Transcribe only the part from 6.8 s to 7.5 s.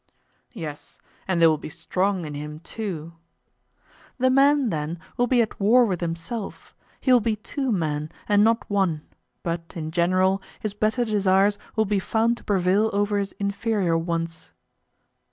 he will be